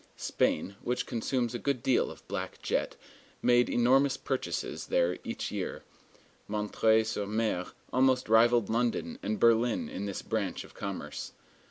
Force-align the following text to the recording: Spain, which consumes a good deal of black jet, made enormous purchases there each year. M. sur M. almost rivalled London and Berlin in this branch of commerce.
Spain, 0.17 0.77
which 0.81 1.05
consumes 1.05 1.53
a 1.53 1.59
good 1.59 1.83
deal 1.83 2.09
of 2.09 2.27
black 2.27 2.59
jet, 2.63 2.95
made 3.43 3.69
enormous 3.69 4.17
purchases 4.17 4.87
there 4.87 5.19
each 5.23 5.51
year. 5.51 5.83
M. 6.51 6.71
sur 7.03 7.23
M. 7.25 7.65
almost 7.93 8.27
rivalled 8.27 8.67
London 8.67 9.19
and 9.21 9.39
Berlin 9.39 9.89
in 9.89 10.07
this 10.07 10.23
branch 10.23 10.63
of 10.63 10.73
commerce. 10.73 11.33